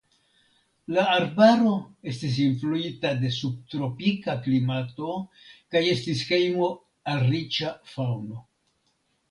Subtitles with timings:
[0.95, 1.73] La arbaro
[2.11, 5.13] estis influita de subtropika klimato
[5.75, 6.73] kaj estis hejmo
[7.15, 8.45] al riĉa faŭno.